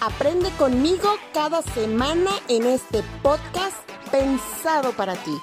Aprende 0.00 0.48
conmigo 0.52 1.08
cada 1.34 1.60
semana 1.60 2.30
en 2.48 2.64
este 2.66 3.02
podcast 3.20 3.76
pensado 4.12 4.92
para 4.92 5.14
ti. 5.16 5.36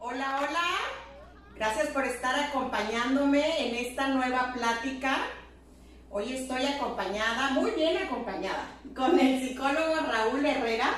Hola, 0.00 0.38
hola. 0.38 0.64
Gracias 1.56 1.88
por 1.88 2.06
estar 2.06 2.34
acompañándome 2.40 3.68
en 3.68 3.86
esta 3.86 4.08
nueva 4.08 4.50
plática. 4.54 5.26
Hoy 6.08 6.36
estoy 6.36 6.64
acompañada, 6.64 7.50
muy 7.50 7.72
bien 7.72 7.98
acompañada, 7.98 8.66
con 8.96 9.18
el 9.18 9.46
psicólogo 9.46 9.96
Raúl 10.10 10.46
Herrera, 10.46 10.88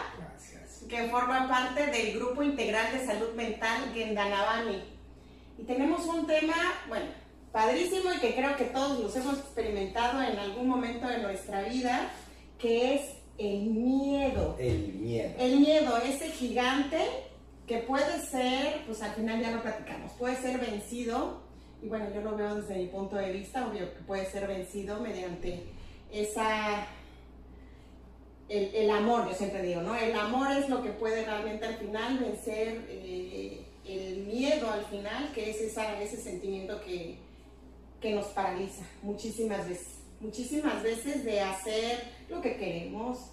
que 0.89 1.09
forma 1.09 1.49
parte 1.49 1.87
del 1.87 2.19
Grupo 2.19 2.43
Integral 2.43 2.93
de 2.93 3.07
Salud 3.07 3.35
Mental 3.35 3.93
Gendanabani. 3.93 4.83
Y 5.59 5.65
tenemos 5.65 6.05
un 6.07 6.27
tema, 6.27 6.55
bueno, 6.89 7.07
padrísimo 7.51 8.13
y 8.13 8.19
que 8.19 8.35
creo 8.35 8.57
que 8.57 8.65
todos 8.65 9.01
los 9.01 9.17
hemos 9.17 9.39
experimentado 9.39 10.23
en 10.23 10.39
algún 10.39 10.69
momento 10.69 11.09
de 11.09 11.19
nuestra 11.19 11.63
vida, 11.63 12.11
que 12.59 12.95
es 12.95 13.17
el 13.39 13.63
miedo. 13.63 14.57
El 14.59 14.95
miedo. 14.95 15.35
El 15.39 15.61
miedo, 15.61 15.97
ese 15.99 16.31
gigante 16.31 16.99
que 17.67 17.79
puede 17.79 18.21
ser, 18.21 18.83
pues 18.87 19.03
al 19.03 19.13
final 19.13 19.41
ya 19.41 19.51
lo 19.51 19.63
platicamos, 19.63 20.13
puede 20.13 20.37
ser 20.37 20.61
vencido, 20.61 21.41
y 21.83 21.89
bueno, 21.89 22.07
yo 22.15 22.21
lo 22.21 22.37
veo 22.37 22.55
desde 22.55 22.77
mi 22.77 22.87
punto 22.87 23.17
de 23.17 23.33
vista, 23.33 23.67
obvio 23.67 23.93
que 23.93 24.03
puede 24.03 24.31
ser 24.31 24.47
vencido 24.47 25.01
mediante 25.01 25.65
esa, 26.13 26.87
el, 28.49 28.91
amor, 28.91 29.29
yo 29.29 29.35
siempre 29.35 29.63
digo, 29.63 29.83
¿no? 29.83 29.97
El 29.97 30.15
amor 30.15 30.53
es 30.53 30.69
lo 30.69 30.83
que 30.83 30.91
puede 30.91 31.25
realmente 31.25 31.67
al 31.67 31.77
final 31.77 32.19
vencer 32.19 32.87
eh, 32.89 33.65
el 33.85 34.19
miedo 34.27 34.71
al 34.71 34.85
final, 34.85 35.33
que 35.33 35.51
es 35.51 35.61
esa, 35.61 36.01
ese 36.01 36.17
sentimiento 36.17 36.81
que, 36.83 37.19
que 38.01 38.15
nos 38.15 38.27
paraliza 38.27 38.85
muchísimas 39.03 39.69
veces, 39.69 39.99
muchísimas 40.21 40.83
veces 40.83 41.25
de 41.25 41.41
hacer 41.41 42.05
lo 42.29 42.41
que 42.41 42.57
queremos, 42.57 43.31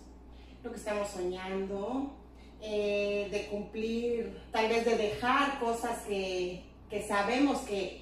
lo 0.63 0.71
que 0.71 0.77
estamos 0.77 1.09
soñando, 1.09 2.13
eh, 2.61 3.27
de 3.29 3.47
cumplir, 3.47 4.41
tal 4.51 4.69
vez 4.69 4.85
de 4.85 4.95
dejar 4.95 5.59
cosas 5.59 5.99
que, 6.07 6.63
sabemos 7.07 7.59
que, 7.61 8.01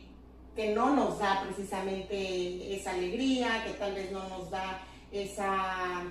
que, 0.56 0.74
no 0.74 0.96
nos 0.96 1.18
da 1.20 1.44
precisamente 1.44 2.76
esa 2.76 2.92
alegría, 2.92 3.64
que 3.66 3.74
tal 3.74 3.96
vez 3.96 4.12
no 4.12 4.28
nos 4.30 4.52
da 4.52 4.84
esa, 5.12 6.04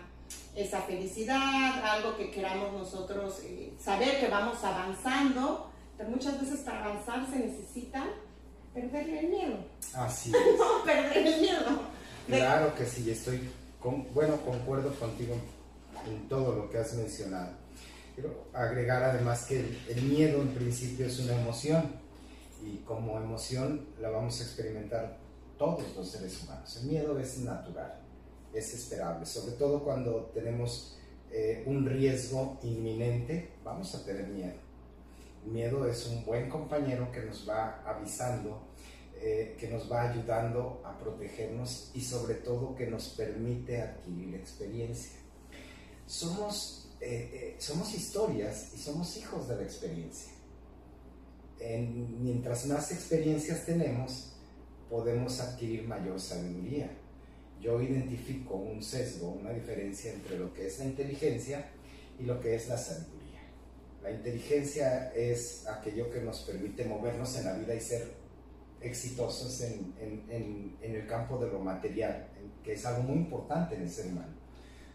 esa 0.55 0.83
felicidad, 0.83 1.85
algo 1.85 2.17
que 2.17 2.31
queramos 2.31 2.73
nosotros 2.73 3.41
eh, 3.45 3.73
saber 3.79 4.21
que 4.21 4.29
vamos 4.29 4.63
avanzando, 4.65 5.71
pero 5.97 6.11
muchas 6.11 6.41
veces 6.41 6.61
para 6.61 6.85
avanzar 6.85 7.27
se 7.31 7.39
necesita 7.39 8.07
perder 8.75 9.09
el 9.09 9.29
miedo. 9.29 9.57
Así 9.95 10.31
es. 10.35 10.59
no, 10.59 10.85
perder 10.85 11.27
el 11.27 11.41
miedo. 11.41 11.81
Claro 12.27 12.75
que 12.75 12.87
sí, 12.87 13.11
estoy, 13.11 13.49
con, 13.81 14.13
bueno, 14.15 14.37
concuerdo 14.43 14.95
contigo 14.95 15.35
en 16.07 16.29
todo 16.29 16.55
lo 16.55 16.71
que 16.71 16.79
has 16.79 16.95
mencionado. 16.95 17.53
Quiero 18.15 18.49
agregar 18.53 19.03
además 19.03 19.47
que 19.47 19.79
el, 19.89 20.03
miedo 20.03 20.43
en 20.43 20.49
principio 20.49 21.07
es 21.07 21.19
una 21.21 21.41
emoción 21.41 21.93
y 22.63 22.79
como 22.79 23.17
emoción 23.19 23.87
la 24.01 24.11
vamos 24.11 24.41
a 24.41 24.45
experimentar 24.45 25.17
todos 25.59 25.85
los 25.97 26.11
seres 26.11 26.43
humanos. 26.43 26.77
El 26.77 26.89
miedo 26.89 27.19
es 27.19 27.39
natural, 27.39 27.99
es 28.53 28.75
esperable, 28.75 29.27
sobre 29.27 29.53
todo 29.53 29.83
cuando 29.85 30.31
tenemos 30.35 30.99
eh, 31.31 31.63
un 31.67 31.87
riesgo 31.87 32.59
inminente, 32.63 33.53
vamos 33.63 33.95
a 33.95 34.05
tener 34.05 34.27
miedo. 34.27 34.59
Miedo 35.47 35.87
es 35.87 36.07
un 36.07 36.25
buen 36.25 36.49
compañero 36.49 37.11
que 37.13 37.21
nos 37.21 37.49
va 37.49 37.83
avisando, 37.87 38.63
eh, 39.21 39.57
que 39.59 39.69
nos 39.69 39.91
va 39.91 40.11
ayudando 40.11 40.83
a 40.85 40.99
protegernos 40.99 41.93
y 41.95 42.01
sobre 42.01 42.35
todo 42.35 42.75
que 42.75 42.87
nos 42.87 43.11
permite 43.11 43.81
adquirir 43.81 44.35
experiencia. 44.35 45.19
Somos 46.07 46.77
eh, 47.03 47.57
somos 47.59 47.95
historias 47.95 48.75
y 48.75 48.79
somos 48.79 49.17
hijos 49.17 49.49
de 49.49 49.57
la 49.57 49.63
experiencia. 49.63 50.33
mientras 52.21 52.67
más 52.67 52.91
experiencias 52.93 53.65
tenemos, 53.65 54.33
podemos 54.91 55.41
adquirir 55.41 55.87
mayor 55.87 56.21
sabiduría. 56.21 56.91
Yo 57.61 57.81
identifico 57.83 58.55
un 58.55 58.83
sesgo, 58.83 59.31
una 59.31 59.51
diferencia 59.51 60.13
entre 60.13 60.39
lo 60.39 60.53
que 60.53 60.67
es 60.67 60.79
la 60.79 60.87
inteligencia 60.87 61.71
y 62.19 62.25
lo 62.25 62.41
que 62.41 62.55
es 62.55 62.69
la 62.69 62.79
sabiduría. 62.79 63.41
La 64.03 64.11
inteligencia 64.11 65.13
es 65.13 65.67
aquello 65.67 66.11
que 66.11 66.21
nos 66.23 66.41
permite 66.41 66.85
movernos 66.87 67.37
en 67.37 67.45
la 67.45 67.53
vida 67.53 67.75
y 67.75 67.81
ser 67.81 68.09
exitosos 68.81 69.61
en, 69.61 70.75
el 70.81 71.07
campo 71.07 71.39
de 71.39 71.49
lo 71.49 71.59
material, 71.59 72.29
que 72.65 72.73
es 72.73 72.87
algo 72.87 73.03
muy 73.03 73.19
importante 73.19 73.75
en 73.75 73.83
el 73.83 73.91
ser 73.91 74.07
humano 74.07 74.41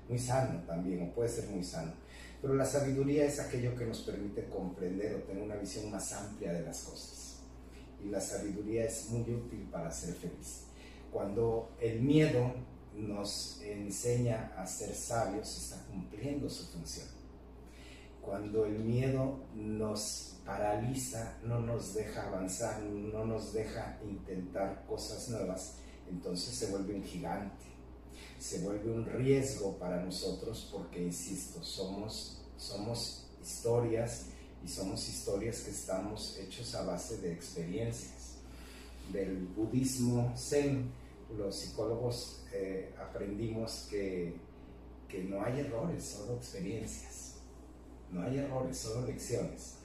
muy 0.07 0.19
sano 0.19 0.61
también, 0.65 1.03
o 1.03 1.13
puede 1.13 1.29
ser 1.29 1.47
muy 1.49 1.63
sano. 1.63 1.93
Pero 2.41 2.53
la 2.53 2.65
sabiduría 2.65 3.25
es 3.25 3.39
aquello 3.39 3.75
que 3.75 3.85
nos 3.85 4.01
permite 4.01 4.47
comprender 4.49 5.15
o 5.15 5.19
tener 5.19 5.41
una 5.41 5.55
visión 5.55 5.89
más 5.91 6.11
amplia 6.13 6.53
de 6.53 6.61
las 6.61 6.81
cosas. 6.83 7.39
Y 8.03 8.09
la 8.09 8.21
sabiduría 8.21 8.85
es 8.85 9.09
muy 9.09 9.21
útil 9.33 9.67
para 9.71 9.91
ser 9.91 10.13
feliz. 10.13 10.64
Cuando 11.15 11.69
el 11.79 12.01
miedo 12.01 12.51
nos 12.93 13.61
enseña 13.61 14.51
a 14.57 14.67
ser 14.67 14.93
sabios, 14.93 15.47
está 15.57 15.81
cumpliendo 15.85 16.49
su 16.49 16.65
función. 16.65 17.07
Cuando 18.21 18.65
el 18.65 18.79
miedo 18.79 19.39
nos 19.55 20.35
paraliza, 20.45 21.37
no 21.45 21.61
nos 21.61 21.93
deja 21.93 22.27
avanzar, 22.27 22.81
no 22.81 23.23
nos 23.23 23.53
deja 23.53 23.97
intentar 24.03 24.83
cosas 24.89 25.29
nuevas, 25.29 25.77
entonces 26.09 26.53
se 26.53 26.67
vuelve 26.67 26.95
un 26.95 27.03
gigante 27.05 27.63
se 28.37 28.59
vuelve 28.59 28.91
un 28.91 29.05
riesgo 29.05 29.77
para 29.77 30.03
nosotros 30.03 30.67
porque, 30.69 31.01
insisto, 31.01 31.63
somos, 31.63 32.41
somos 32.57 33.27
historias 33.41 34.25
y 34.61 34.67
somos 34.67 35.07
historias 35.07 35.61
que 35.61 35.71
estamos 35.71 36.37
hechos 36.37 36.75
a 36.75 36.83
base 36.83 37.19
de 37.19 37.31
experiencias. 37.31 38.33
Del 39.13 39.47
budismo 39.55 40.33
zen, 40.35 40.91
los 41.37 41.55
psicólogos 41.55 42.43
eh, 42.53 42.93
aprendimos 42.99 43.87
que, 43.89 44.35
que 45.07 45.23
no 45.23 45.43
hay 45.43 45.59
errores, 45.59 46.03
solo 46.05 46.37
experiencias. 46.37 47.37
No 48.11 48.23
hay 48.23 48.37
errores, 48.37 48.77
solo 48.77 49.05
lecciones. 49.07 49.77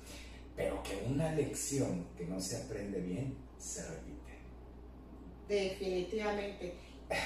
Pero 0.56 0.82
que 0.82 1.02
una 1.08 1.32
lección 1.32 2.06
que 2.16 2.26
no 2.26 2.40
se 2.40 2.56
aprende 2.56 3.00
bien 3.00 3.36
se 3.58 3.86
repite. 3.88 4.10
Definitivamente. 5.48 6.74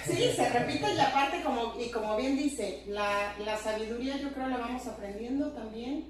Sí, 0.06 0.30
se 0.34 0.48
repite 0.48 0.94
y 0.94 0.98
aparte, 0.98 1.42
como, 1.42 1.78
y 1.78 1.90
como 1.90 2.16
bien 2.16 2.36
dice, 2.36 2.84
la, 2.86 3.36
la 3.38 3.58
sabiduría 3.58 4.16
yo 4.16 4.32
creo 4.32 4.48
la 4.48 4.56
vamos 4.56 4.86
aprendiendo 4.86 5.52
también 5.52 6.06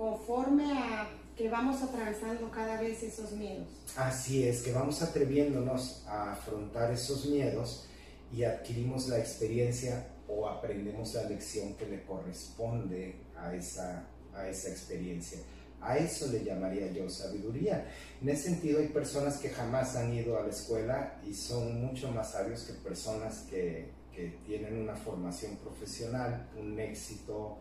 conforme 0.00 0.64
a 0.72 1.10
que 1.36 1.50
vamos 1.50 1.82
atravesando 1.82 2.50
cada 2.50 2.80
vez 2.80 3.02
esos 3.02 3.32
miedos. 3.32 3.68
Así 3.96 4.48
es, 4.48 4.62
que 4.62 4.72
vamos 4.72 5.02
atreviéndonos 5.02 6.04
a 6.06 6.32
afrontar 6.32 6.90
esos 6.90 7.26
miedos 7.26 7.86
y 8.32 8.44
adquirimos 8.44 9.08
la 9.08 9.18
experiencia 9.18 10.06
o 10.26 10.48
aprendemos 10.48 11.12
la 11.12 11.24
lección 11.24 11.74
que 11.74 11.84
le 11.84 12.02
corresponde 12.04 13.16
a 13.36 13.54
esa, 13.54 14.06
a 14.34 14.48
esa 14.48 14.70
experiencia. 14.70 15.38
A 15.82 15.98
eso 15.98 16.28
le 16.28 16.44
llamaría 16.44 16.90
yo 16.92 17.08
sabiduría. 17.10 17.86
En 18.22 18.30
ese 18.30 18.44
sentido 18.44 18.80
hay 18.80 18.88
personas 18.88 19.36
que 19.36 19.50
jamás 19.50 19.96
han 19.96 20.14
ido 20.14 20.38
a 20.38 20.44
la 20.44 20.50
escuela 20.50 21.20
y 21.28 21.34
son 21.34 21.78
mucho 21.78 22.10
más 22.10 22.32
sabios 22.32 22.62
que 22.62 22.72
personas 22.72 23.40
que, 23.50 23.90
que 24.14 24.38
tienen 24.46 24.78
una 24.78 24.96
formación 24.96 25.56
profesional, 25.56 26.48
un 26.58 26.80
éxito 26.80 27.58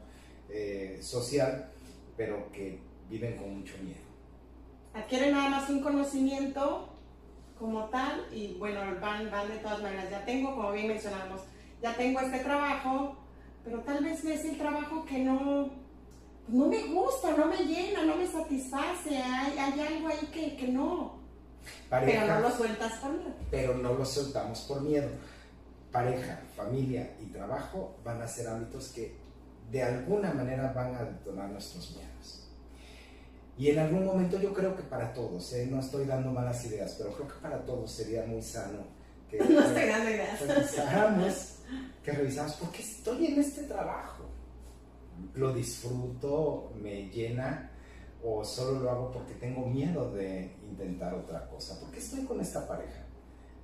eh, 0.51 0.99
social, 1.01 1.69
pero 2.19 2.51
que 2.51 2.77
viven 3.09 3.37
con 3.37 3.59
mucho 3.59 3.75
miedo. 3.81 4.01
Adquieren 4.93 5.31
nada 5.31 5.49
más 5.49 5.69
un 5.69 5.79
conocimiento 5.79 6.89
como 7.57 7.85
tal 7.85 8.25
y 8.33 8.55
bueno, 8.55 8.81
van, 8.99 9.31
van 9.31 9.47
de 9.47 9.57
todas 9.59 9.81
maneras. 9.81 10.11
Ya 10.11 10.25
tengo, 10.25 10.53
como 10.53 10.73
bien 10.73 10.89
mencionamos, 10.89 11.43
ya 11.81 11.95
tengo 11.95 12.19
este 12.19 12.39
trabajo, 12.39 13.15
pero 13.63 13.79
tal 13.83 14.03
vez 14.03 14.25
es 14.25 14.43
el 14.43 14.57
trabajo 14.57 15.05
que 15.05 15.19
no 15.19 15.71
no 16.49 16.65
me 16.65 16.87
gusta, 16.87 17.37
no 17.37 17.45
me 17.45 17.57
llena, 17.57 18.03
no 18.03 18.17
me 18.17 18.27
satisface, 18.27 19.15
hay, 19.15 19.79
algo 19.79 20.09
ahí 20.09 20.55
que, 20.57 20.67
no. 20.67 21.19
pero 21.89 22.27
no 22.27 22.39
lo 22.41 22.51
sueltas 22.51 22.93
por 22.99 23.11
miedo. 23.11 23.33
Pero 23.49 23.75
no 23.75 23.93
lo 23.93 24.03
soltamos 24.03 24.59
por 24.61 24.81
miedo. 24.81 25.07
Pareja, 25.89 26.41
familia 26.55 27.15
y 27.21 27.27
trabajo 27.27 27.95
van 28.03 28.21
a 28.21 28.27
ser 28.27 28.47
hábitos 28.47 28.89
que 28.89 29.28
de 29.71 29.83
alguna 29.83 30.33
manera 30.33 30.71
van 30.73 30.95
a 30.95 31.03
detonar 31.03 31.49
nuestros 31.49 31.95
miedos. 31.95 32.47
Y 33.57 33.69
en 33.69 33.79
algún 33.79 34.05
momento 34.05 34.39
yo 34.39 34.53
creo 34.53 34.75
que 34.75 34.83
para 34.83 35.13
todos, 35.13 35.51
¿eh? 35.53 35.67
no 35.69 35.79
estoy 35.79 36.05
dando 36.05 36.31
malas 36.31 36.63
ideas, 36.65 36.95
pero 36.97 37.11
creo 37.13 37.27
que 37.27 37.41
para 37.41 37.63
todos 37.65 37.91
sería 37.91 38.25
muy 38.25 38.41
sano 38.41 38.87
que, 39.29 39.37
no 39.49 39.61
estoy 39.61 39.85
dando 39.85 40.09
ideas. 40.09 40.47
revisáramos, 40.47 41.55
que 42.03 42.11
revisamos, 42.11 42.53
¿por 42.53 42.71
qué 42.71 42.81
estoy 42.81 43.27
en 43.27 43.39
este 43.39 43.63
trabajo? 43.63 44.23
¿Lo 45.35 45.53
disfruto? 45.53 46.71
¿Me 46.81 47.09
llena? 47.09 47.71
¿O 48.23 48.43
solo 48.43 48.79
lo 48.79 48.89
hago 48.89 49.11
porque 49.11 49.33
tengo 49.33 49.65
miedo 49.65 50.11
de 50.13 50.55
intentar 50.63 51.13
otra 51.13 51.47
cosa? 51.49 51.79
¿Por 51.79 51.91
qué 51.91 51.99
estoy 51.99 52.23
con 52.23 52.39
esta 52.39 52.65
pareja? 52.65 53.05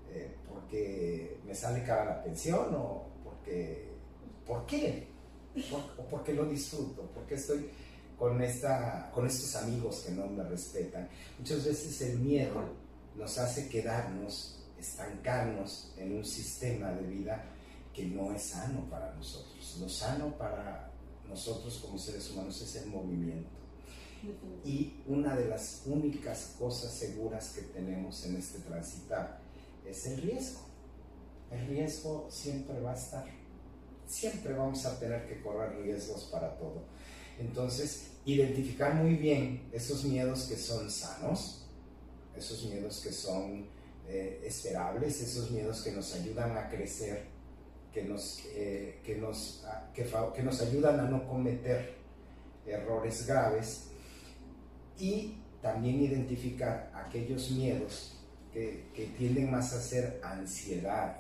Eh, 0.10 0.36
¿Porque 0.48 1.40
me 1.46 1.56
sale 1.56 1.84
cara 1.84 2.06
la 2.06 2.24
pensión 2.24 2.76
o 2.76 3.08
porque... 3.24 3.96
¿Por 4.46 4.66
qué? 4.66 5.15
¿O 5.72 6.04
porque 6.10 6.34
lo 6.34 6.46
disfruto? 6.46 7.04
¿Por 7.12 7.26
qué 7.26 7.36
estoy 7.36 7.70
con, 8.18 8.42
esta, 8.42 9.12
con 9.14 9.26
estos 9.26 9.56
amigos 9.56 10.04
que 10.06 10.12
no 10.12 10.28
me 10.28 10.44
respetan? 10.44 11.08
Muchas 11.40 11.66
veces 11.66 12.02
el 12.02 12.20
miedo 12.20 12.62
nos 13.16 13.38
hace 13.38 13.70
quedarnos, 13.70 14.60
estancarnos 14.78 15.94
en 15.98 16.18
un 16.18 16.26
sistema 16.26 16.92
de 16.92 17.08
vida 17.08 17.44
que 17.94 18.06
no 18.06 18.34
es 18.34 18.44
sano 18.44 18.90
para 18.90 19.14
nosotros. 19.14 19.78
Lo 19.80 19.88
sano 19.88 20.38
para 20.38 20.92
nosotros 21.28 21.80
como 21.80 21.98
seres 21.98 22.30
humanos 22.32 22.62
es 22.62 22.76
el 22.76 22.90
movimiento. 22.90 23.50
Y 24.64 25.02
una 25.08 25.36
de 25.36 25.48
las 25.48 25.84
únicas 25.86 26.56
cosas 26.58 26.92
seguras 26.92 27.50
que 27.50 27.62
tenemos 27.62 28.26
en 28.26 28.36
este 28.36 28.60
transitar 28.60 29.40
es 29.86 30.06
el 30.08 30.22
riesgo. 30.22 30.62
El 31.52 31.68
riesgo 31.68 32.28
siempre 32.30 32.80
va 32.82 32.92
a 32.92 32.96
estar. 32.96 33.26
Siempre 34.08 34.54
vamos 34.54 34.86
a 34.86 35.00
tener 35.00 35.28
que 35.28 35.42
correr 35.42 35.82
riesgos 35.82 36.26
para 36.32 36.58
todo. 36.58 36.84
Entonces, 37.40 38.12
identificar 38.26 38.94
muy 38.96 39.16
bien 39.16 39.70
esos 39.72 40.04
miedos 40.06 40.44
que 40.44 40.56
son 40.56 40.90
sanos, 40.90 41.66
esos 42.36 42.66
miedos 42.66 43.02
que 43.02 43.12
son 43.12 43.68
eh, 44.08 44.42
esperables, 44.46 45.22
esos 45.22 45.52
miedos 45.52 45.82
que 45.82 45.92
nos 45.92 46.14
ayudan 46.16 46.58
a 46.58 46.70
crecer, 46.70 47.26
que 47.94 48.04
nos, 48.04 48.42
eh, 48.54 49.00
que, 49.04 49.16
nos, 49.16 49.66
que, 49.94 50.08
que 50.36 50.44
nos 50.44 50.62
ayudan 50.62 51.00
a 51.00 51.04
no 51.04 51.28
cometer 51.28 51.96
errores 52.66 53.26
graves 53.26 53.88
y 54.98 55.38
también 55.62 56.02
identificar 56.02 56.92
aquellos 56.94 57.52
miedos 57.52 58.18
que, 58.52 58.86
que, 58.94 59.08
tienden 59.08 59.52
más 59.52 59.74
a 59.74 59.82
ser 59.82 60.20
ansiedad, 60.24 61.18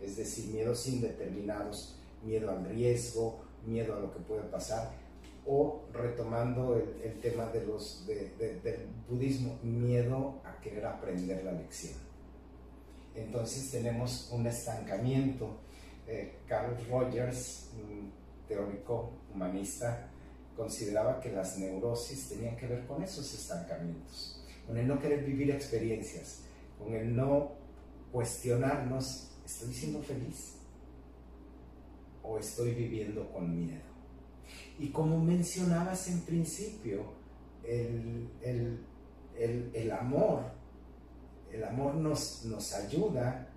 es 0.00 0.16
decir, 0.16 0.46
miedos 0.52 0.86
indeterminados, 0.86 1.96
miedo 2.26 2.50
al 2.50 2.64
riesgo, 2.66 3.40
miedo 3.64 3.96
a 3.96 4.00
lo 4.00 4.12
que 4.12 4.20
puede 4.20 4.42
pasar, 4.42 4.90
o 5.46 5.84
retomando 5.92 6.76
el, 6.76 7.20
tema 7.20 7.46
de 7.46 7.64
los, 7.64 8.04
de, 8.06 8.60
del 8.62 8.88
budismo, 9.08 9.58
miedo 9.62 10.40
a 10.44 10.60
querer 10.60 10.84
aprender 10.86 11.44
la 11.44 11.52
lección. 11.52 11.94
Entonces 13.14 13.70
tenemos 13.70 14.28
un 14.32 14.46
estancamiento. 14.46 15.48
Eh, 16.06 16.38
Carl 16.46 16.76
Rogers, 16.90 17.70
teórico 18.46 19.12
humanista, 19.34 20.08
consideraba 20.56 21.20
que 21.20 21.32
las 21.32 21.58
neurosis 21.58 22.28
tenían 22.28 22.56
que 22.56 22.66
ver 22.66 22.86
con 22.86 23.02
esos 23.02 23.32
estancamientos, 23.34 24.44
con 24.66 24.76
el 24.76 24.86
no 24.86 25.00
querer 25.00 25.24
vivir 25.24 25.50
experiencias, 25.50 26.42
con 26.78 26.94
el 26.94 27.14
no 27.14 27.52
cuestionarnos, 28.12 29.30
¿estoy 29.44 29.72
siendo 29.72 30.00
feliz? 30.02 30.55
¿O 32.26 32.38
estoy 32.38 32.74
viviendo 32.74 33.30
con 33.32 33.56
miedo? 33.56 33.82
Y 34.78 34.88
como 34.88 35.18
mencionabas 35.22 36.08
en 36.08 36.20
principio, 36.22 37.04
el, 37.64 38.28
el, 38.42 38.78
el, 39.38 39.70
el 39.74 39.92
amor, 39.92 40.42
el 41.52 41.64
amor 41.64 41.94
nos, 41.94 42.44
nos 42.44 42.74
ayuda 42.74 43.48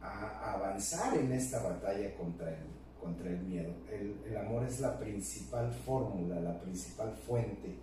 a, 0.00 0.52
avanzar 0.54 1.16
en 1.16 1.32
esta 1.32 1.62
batalla 1.62 2.14
contra 2.16 2.50
el, 2.50 2.66
contra 3.00 3.30
el 3.30 3.40
miedo. 3.40 3.72
El, 3.90 4.20
el 4.26 4.36
amor 4.36 4.64
es 4.64 4.80
la 4.80 4.98
principal 4.98 5.72
fórmula, 5.72 6.40
la 6.40 6.60
principal 6.60 7.12
fuente 7.14 7.78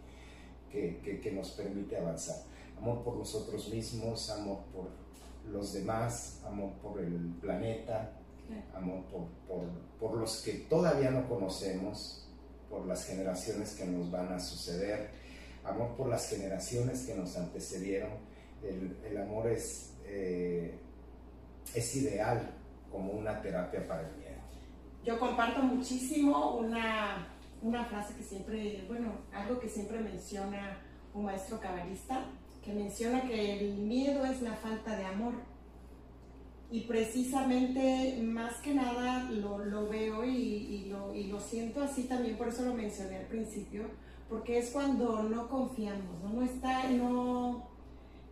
que, 0.72 1.00
que, 1.04 1.20
que, 1.20 1.32
nos 1.32 1.52
permite 1.52 1.98
avanzar. 1.98 2.38
Amor 2.78 3.04
por 3.04 3.18
nosotros 3.18 3.70
mismos, 3.70 4.30
amor 4.30 4.60
por 4.74 4.90
los 5.52 5.74
demás, 5.74 6.42
amor 6.46 6.72
por 6.82 7.00
el 7.02 7.36
planeta, 7.42 8.21
amor 8.74 9.04
por, 9.06 9.28
por, 9.48 9.70
por 10.00 10.18
los 10.18 10.42
que 10.42 10.54
todavía 10.70 11.12
no 11.12 11.28
conocemos, 11.28 12.28
por 12.70 12.86
las 12.86 13.06
generaciones 13.06 13.76
que 13.76 13.86
nos 13.86 14.10
van 14.10 14.32
a 14.32 14.40
suceder, 14.40 15.10
amor 15.64 15.96
por 15.96 16.08
las 16.08 16.30
generaciones 16.30 17.06
que 17.06 17.16
nos 17.16 17.38
antecedieron. 17.38 18.12
El, 18.64 18.98
el 19.06 19.18
amor 19.18 19.48
es, 19.48 19.94
eh, 20.06 20.80
es 21.74 21.96
ideal 21.96 22.52
como 22.92 23.14
una 23.14 23.42
terapia 23.42 23.88
para 23.88 24.08
el 24.08 24.16
miedo. 24.18 24.32
Yo 25.04 25.20
comparto 25.20 25.64
muchísimo 25.64 26.58
una, 26.58 27.28
una 27.62 27.86
frase 27.86 28.14
que 28.16 28.24
siempre, 28.24 28.86
bueno, 28.88 29.14
algo 29.34 29.60
que 29.60 29.68
siempre 29.68 30.00
menciona 30.00 30.78
un 31.14 31.26
maestro 31.26 31.60
cabalista, 31.60 32.26
que 32.64 32.74
menciona 32.74 33.24
que 33.24 33.60
el 33.60 33.78
miedo 33.78 34.24
es 34.26 34.42
la 34.42 34.54
falta 34.54 34.96
de 34.96 35.06
amor. 35.06 35.34
Y 36.72 36.82
precisamente, 36.82 38.18
más 38.24 38.56
que 38.62 38.74
nada, 38.74 39.30
lo, 39.30 39.58
lo 39.58 39.90
veo 39.90 40.24
y, 40.24 40.30
y, 40.30 40.86
lo, 40.86 41.14
y, 41.14 41.26
lo, 41.26 41.40
siento 41.40 41.84
así 41.84 42.04
también, 42.04 42.38
por 42.38 42.48
eso 42.48 42.64
lo 42.64 42.74
mencioné 42.74 43.18
al 43.18 43.26
principio, 43.26 43.84
porque 44.30 44.58
es 44.58 44.70
cuando 44.70 45.24
no 45.24 45.50
confiamos, 45.50 46.24
no, 46.24 46.30
no 46.30 46.44
está, 46.44 46.88
no, 46.88 47.68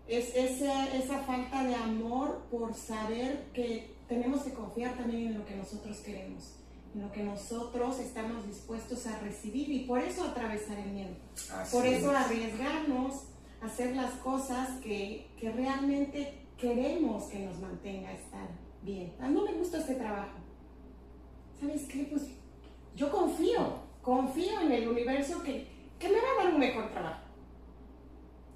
es 0.07 0.33
esa, 0.35 0.95
esa 0.95 1.19
falta 1.23 1.65
de 1.65 1.75
amor 1.75 2.45
por 2.49 2.73
saber 2.73 3.47
que 3.53 3.93
tenemos 4.07 4.43
que 4.43 4.53
confiar 4.53 4.95
también 4.95 5.27
en 5.27 5.37
lo 5.37 5.45
que 5.45 5.55
nosotros 5.55 5.97
queremos, 5.97 6.55
en 6.95 7.01
lo 7.01 7.11
que 7.11 7.23
nosotros 7.23 7.99
estamos 7.99 8.47
dispuestos 8.47 9.05
a 9.05 9.19
recibir 9.19 9.69
y 9.69 9.79
por 9.81 9.99
eso 9.99 10.23
atravesar 10.23 10.79
el 10.79 10.91
miedo, 10.91 11.15
así 11.53 11.75
por 11.75 11.85
eso 11.85 12.11
es. 12.11 12.17
arriesgarnos 12.17 13.25
a 13.61 13.65
hacer 13.65 13.95
las 13.97 14.13
cosas 14.13 14.79
que, 14.81 15.27
que 15.37 15.51
realmente 15.51 16.48
queremos 16.59 17.23
que 17.23 17.39
nos 17.39 17.59
mantenga 17.59 18.09
a 18.09 18.13
estar 18.13 18.47
bien. 18.81 19.13
A 19.19 19.29
no 19.29 19.43
me 19.43 19.53
gusta 19.53 19.79
este 19.79 19.95
trabajo. 19.95 20.37
¿Sabes 21.59 21.85
qué? 21.87 22.07
Pues 22.11 22.23
yo 22.95 23.11
confío, 23.11 23.79
confío 24.01 24.61
en 24.61 24.71
el 24.71 24.87
universo 24.87 25.41
que, 25.41 25.67
que 25.97 26.07
me 26.07 26.15
va 26.15 26.27
a 26.37 26.43
dar 26.43 26.53
un 26.53 26.59
mejor 26.59 26.91
trabajo. 26.91 27.23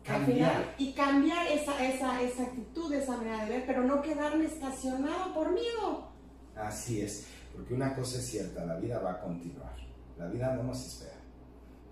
Cambiar. 0.03 0.51
Al 0.51 0.63
final, 0.63 0.75
y 0.77 0.93
cambiar 0.93 1.47
esa, 1.47 1.85
esa, 1.85 2.21
esa 2.21 2.43
actitud, 2.43 2.91
esa 2.93 3.15
manera 3.15 3.45
de 3.45 3.51
ver, 3.51 3.65
pero 3.65 3.83
no 3.83 4.01
quedarme 4.01 4.45
estacionado 4.45 5.33
por 5.33 5.53
miedo. 5.53 6.09
Así 6.55 7.01
es, 7.01 7.27
porque 7.55 7.73
una 7.73 7.95
cosa 7.95 8.17
es 8.17 8.25
cierta, 8.25 8.65
la 8.65 8.75
vida 8.75 8.99
va 8.99 9.13
a 9.13 9.21
continuar. 9.21 9.73
La 10.17 10.27
vida 10.27 10.53
no 10.55 10.63
nos 10.63 10.85
espera. 10.85 11.19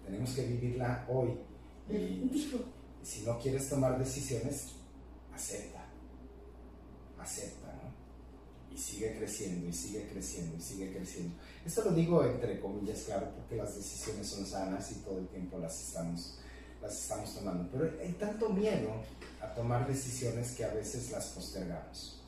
Tenemos 0.06 0.30
que 0.32 0.46
vivirla 0.46 1.06
hoy. 1.10 1.38
Y 1.90 2.50
si 3.02 3.24
no 3.24 3.40
quieres 3.40 3.70
tomar 3.70 3.98
decisiones, 3.98 4.74
acepta 5.34 5.81
acepta, 7.22 7.68
¿no? 7.68 7.92
Y 8.74 8.78
sigue 8.78 9.18
creciendo, 9.18 9.68
y 9.68 9.74
sigue 9.74 10.08
creciendo, 10.08 10.56
y 10.58 10.62
sigue 10.62 10.94
creciendo. 10.94 11.36
Esto 11.66 11.84
lo 11.86 11.92
digo 11.92 12.24
entre 12.24 12.60
comillas, 12.60 13.04
claro, 13.04 13.32
porque 13.36 13.58
las 13.58 13.76
decisiones 13.76 14.28
son 14.28 14.46
sanas 14.46 14.92
y 14.92 14.96
todo 14.96 15.20
el 15.20 15.28
tiempo 15.28 15.58
las 15.60 15.88
estamos, 15.88 16.40
las 16.82 16.98
estamos 16.98 17.34
tomando. 17.36 17.70
Pero 17.72 17.92
hay 18.02 18.14
tanto 18.14 18.50
miedo 18.50 18.92
a 19.42 19.54
tomar 19.54 19.88
decisiones 19.88 20.52
que 20.52 20.64
a 20.64 20.74
veces 20.74 21.12
las 21.12 21.28
postergamos. 21.28 22.22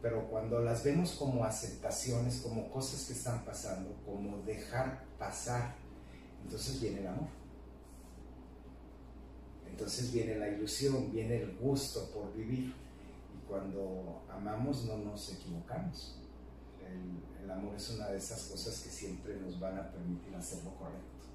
Pero 0.00 0.28
cuando 0.28 0.60
las 0.60 0.84
vemos 0.84 1.12
como 1.12 1.44
aceptaciones, 1.44 2.36
como 2.36 2.70
cosas 2.70 3.06
que 3.06 3.14
están 3.14 3.44
pasando, 3.44 3.92
como 4.04 4.38
dejar 4.42 5.04
pasar, 5.18 5.74
entonces 6.44 6.80
viene 6.80 7.00
el 7.00 7.08
amor. 7.08 7.28
Entonces 9.68 10.12
viene 10.12 10.36
la 10.36 10.48
ilusión, 10.48 11.10
viene 11.12 11.42
el 11.42 11.56
gusto 11.56 12.08
por 12.10 12.32
vivir 12.34 12.72
cuando 13.48 14.22
amamos 14.30 14.84
no 14.84 14.98
nos 14.98 15.32
equivocamos. 15.32 16.18
El, 16.80 17.44
el, 17.44 17.50
amor 17.50 17.74
es 17.76 17.90
una 17.90 18.08
de 18.08 18.18
esas 18.18 18.44
cosas 18.44 18.80
que 18.80 18.90
siempre 18.90 19.36
nos 19.36 19.58
van 19.58 19.78
a 19.78 19.90
permitir 19.90 20.34
hacer 20.34 20.62
lo 20.64 20.70
correcto. 20.74 21.26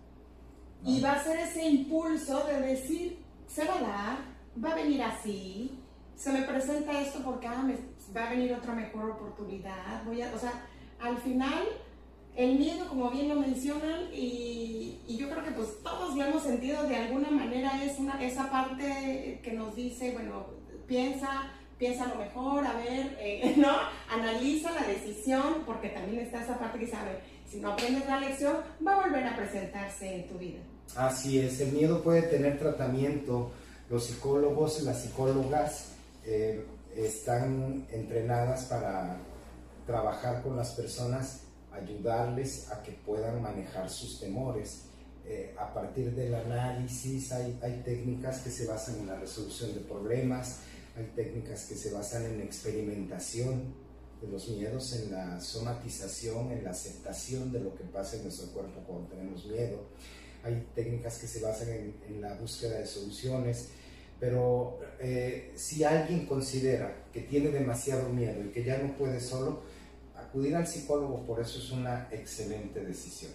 ¿no? 0.81 0.89
Y 0.89 1.01
va 1.01 1.13
a 1.13 1.23
ser 1.23 1.39
ese 1.39 1.65
impulso 1.65 2.45
de 2.47 2.61
decir, 2.61 3.19
se 3.47 3.65
va 3.65 3.75
a 3.75 3.81
dar, 3.81 4.17
va 4.63 4.71
a 4.71 4.75
venir 4.75 5.01
así, 5.03 5.79
se 6.15 6.31
me 6.31 6.43
presenta 6.43 7.01
esto 7.01 7.19
porque 7.23 7.47
ah, 7.47 7.63
me, 7.63 7.75
va 8.15 8.27
a 8.27 8.29
venir 8.29 8.53
otra 8.53 8.73
mejor 8.73 9.11
oportunidad. 9.11 10.03
Voy 10.05 10.21
a, 10.21 10.33
o 10.33 10.37
sea, 10.37 10.53
al 10.99 11.17
final 11.17 11.63
el 12.35 12.57
miedo, 12.57 12.87
como 12.87 13.09
bien 13.09 13.27
lo 13.27 13.35
mencionan, 13.35 14.05
y, 14.13 15.01
y, 15.07 15.17
yo 15.17 15.29
creo 15.29 15.43
que 15.43 15.51
pues 15.51 15.83
todos 15.83 16.15
lo 16.15 16.23
hemos 16.23 16.43
sentido 16.43 16.83
de 16.83 16.95
alguna 16.95 17.29
manera, 17.29 17.83
es 17.83 17.99
una, 17.99 18.23
esa 18.23 18.49
parte 18.49 19.41
que 19.43 19.51
nos 19.53 19.75
dice, 19.75 20.13
bueno, 20.13 20.45
piensa, 20.87 21.51
piensa 21.81 22.05
lo 22.05 22.15
mejor, 22.15 22.63
a 22.63 22.73
ver, 22.73 23.17
eh, 23.19 23.55
¿no? 23.57 23.75
Analiza 24.07 24.71
la 24.71 24.85
decisión, 24.85 25.63
porque 25.65 25.89
también 25.89 26.19
está 26.19 26.43
esa 26.43 26.59
parte 26.59 26.77
que 26.77 26.87
sabe, 26.87 27.17
si 27.49 27.59
no 27.59 27.71
aprendes 27.71 28.05
la 28.05 28.19
lección, 28.19 28.57
va 28.85 28.93
a 28.93 29.07
volver 29.07 29.25
a 29.25 29.35
presentarse 29.35 30.15
en 30.15 30.27
tu 30.27 30.37
vida. 30.37 30.59
Así 30.95 31.39
es, 31.39 31.59
el 31.59 31.71
miedo 31.71 32.03
puede 32.03 32.21
tener 32.21 32.59
tratamiento. 32.59 33.51
Los 33.89 34.05
psicólogos, 34.05 34.83
las 34.83 35.01
psicólogas 35.01 35.93
eh, 36.23 36.63
están 36.95 37.87
entrenadas 37.91 38.65
para 38.65 39.17
trabajar 39.87 40.43
con 40.43 40.55
las 40.55 40.73
personas, 40.73 41.45
ayudarles 41.71 42.71
a 42.71 42.83
que 42.83 42.91
puedan 42.91 43.41
manejar 43.41 43.89
sus 43.89 44.19
temores. 44.19 44.83
Eh, 45.25 45.55
a 45.57 45.73
partir 45.73 46.13
del 46.13 46.35
análisis 46.35 47.31
hay, 47.31 47.57
hay 47.63 47.81
técnicas 47.83 48.41
que 48.41 48.51
se 48.51 48.67
basan 48.67 48.99
en 48.99 49.07
la 49.07 49.15
resolución 49.15 49.73
de 49.73 49.79
problemas, 49.79 50.59
hay 50.95 51.11
técnicas 51.15 51.65
que 51.65 51.75
se 51.75 51.91
basan 51.91 52.25
en 52.25 52.41
experimentación 52.41 53.73
de 54.21 54.27
los 54.27 54.49
miedos, 54.49 54.93
en 54.93 55.11
la 55.11 55.39
somatización, 55.39 56.51
en 56.51 56.63
la 56.63 56.71
aceptación 56.71 57.51
de 57.51 57.59
lo 57.59 57.75
que 57.75 57.83
pasa 57.85 58.17
en 58.17 58.23
nuestro 58.23 58.47
cuerpo 58.51 58.81
cuando 58.85 59.07
tenemos 59.07 59.45
miedo. 59.45 59.85
Hay 60.43 60.67
técnicas 60.75 61.17
que 61.19 61.27
se 61.27 61.41
basan 61.41 61.69
en, 61.69 61.95
en 62.07 62.21
la 62.21 62.35
búsqueda 62.35 62.79
de 62.79 62.85
soluciones, 62.85 63.69
pero 64.19 64.79
eh, 64.99 65.51
si 65.55 65.83
alguien 65.83 66.25
considera 66.27 67.05
que 67.11 67.21
tiene 67.21 67.49
demasiado 67.49 68.09
miedo 68.09 68.43
y 68.43 68.49
que 68.49 68.63
ya 68.63 68.77
no 68.77 68.95
puede 68.95 69.19
solo, 69.19 69.63
acudir 70.15 70.55
al 70.55 70.67
psicólogo 70.67 71.25
por 71.25 71.39
eso 71.41 71.59
es 71.59 71.71
una 71.71 72.07
excelente 72.11 72.85
decisión. 72.85 73.31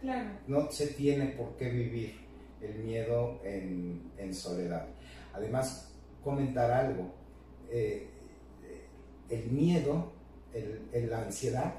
Claro. 0.00 0.30
No 0.46 0.70
se 0.70 0.88
tiene 0.88 1.26
por 1.28 1.56
qué 1.56 1.68
vivir 1.68 2.14
el 2.60 2.78
miedo 2.82 3.40
en, 3.44 4.10
en 4.16 4.34
soledad. 4.34 4.86
Además, 5.34 5.91
comentar 6.22 6.70
algo. 6.70 7.10
Eh, 7.70 8.08
el 9.28 9.50
miedo, 9.50 10.12
el, 10.52 11.08
la 11.08 11.22
ansiedad, 11.22 11.74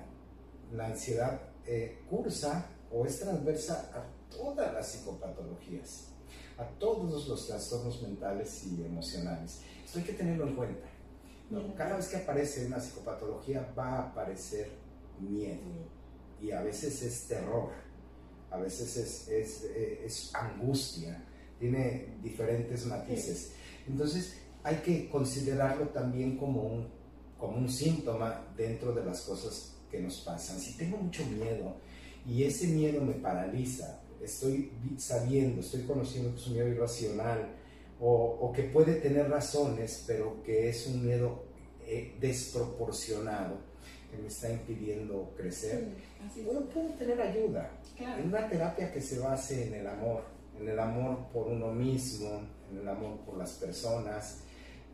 la 0.72 0.88
ansiedad 0.88 1.40
eh, 1.66 2.00
cursa 2.10 2.68
o 2.92 3.06
es 3.06 3.20
transversa 3.20 3.92
a 3.94 4.36
todas 4.36 4.74
las 4.74 4.88
psicopatologías, 4.88 6.10
a 6.58 6.66
todos 6.80 7.28
los 7.28 7.48
trastornos 7.48 8.02
mentales 8.02 8.66
y 8.66 8.84
emocionales. 8.84 9.62
Esto 9.86 10.00
hay 10.00 10.06
que 10.06 10.14
tenerlo 10.14 10.48
en 10.48 10.56
cuenta. 10.56 10.88
Cada 11.78 11.98
vez 11.98 12.08
que 12.08 12.18
aparece 12.18 12.66
una 12.66 12.80
psicopatología 12.80 13.72
va 13.78 13.98
a 13.98 14.10
aparecer 14.10 14.72
miedo 15.20 15.62
y 16.42 16.52
a 16.52 16.64
veces 16.64 17.04
es 17.04 17.28
terror, 17.28 17.70
a 18.50 18.58
veces 18.58 18.98
es, 18.98 19.28
es, 19.28 19.64
eh, 19.66 20.02
es 20.04 20.34
angustia, 20.34 21.24
tiene 21.64 22.08
diferentes 22.22 22.86
matices. 22.88 23.54
Entonces 23.88 24.36
hay 24.64 24.76
que 24.78 25.08
considerarlo 25.08 25.88
también 25.88 26.38
como 26.38 26.62
un, 26.62 26.88
como 27.38 27.58
un 27.58 27.70
síntoma 27.70 28.48
dentro 28.58 28.92
de 28.92 29.06
las 29.06 29.22
cosas 29.22 29.74
que 29.90 30.02
nos 30.02 30.20
pasan. 30.20 30.60
Si 30.60 30.76
tengo 30.76 30.98
mucho 30.98 31.26
miedo 31.26 31.78
y 32.28 32.44
ese 32.44 32.68
miedo 32.68 33.02
me 33.02 33.14
paraliza, 33.14 34.02
estoy 34.22 34.74
sabiendo, 34.98 35.62
estoy 35.62 35.84
conociendo 35.84 36.32
que 36.34 36.42
es 36.42 36.48
un 36.48 36.54
miedo 36.54 36.68
irracional 36.68 37.56
o, 38.02 38.12
o 38.42 38.52
que 38.52 38.64
puede 38.64 38.96
tener 38.96 39.30
razones, 39.30 40.04
pero 40.06 40.44
que 40.44 40.68
es 40.68 40.86
un 40.88 41.06
miedo 41.06 41.46
eh, 41.88 42.18
desproporcionado 42.20 43.56
que 44.12 44.18
me 44.18 44.28
está 44.28 44.52
impidiendo 44.52 45.34
crecer, 45.38 45.88
sí, 46.34 46.42
puedo, 46.42 46.68
puedo, 46.70 46.90
tener 46.96 47.22
ayuda. 47.22 47.72
Claro. 47.96 48.22
En 48.22 48.28
una 48.28 48.50
terapia 48.50 48.92
que 48.92 49.00
se 49.00 49.20
base 49.20 49.68
en 49.68 49.74
el 49.76 49.88
amor, 49.88 50.34
en 50.60 50.68
el 50.68 50.80
amor 50.80 51.28
por 51.32 51.48
uno 51.48 51.72
mismo, 51.72 52.42
en 52.72 52.80
el 52.80 52.88
amor 52.88 53.20
por 53.20 53.38
las 53.38 53.52
personas. 53.54 54.42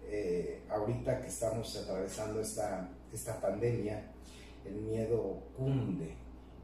Eh, 0.08 0.64
ahorita 0.70 1.22
que 1.22 1.28
estamos 1.28 1.76
atravesando 1.78 2.42
esta, 2.42 2.90
esta 3.14 3.40
pandemia, 3.40 4.12
el 4.66 4.76
miedo 4.76 5.44
cunde 5.56 6.16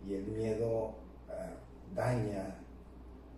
y 0.08 0.14
el 0.14 0.26
miedo 0.26 0.96
uh, 1.30 1.96
daña 1.96 2.56